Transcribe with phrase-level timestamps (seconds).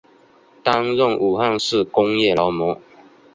[0.63, 2.81] 担任武汉市工业劳模。